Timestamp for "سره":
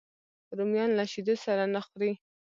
1.45-1.63